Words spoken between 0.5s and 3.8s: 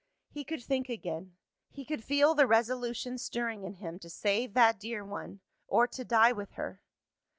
think again; he could feel the resolution stirring in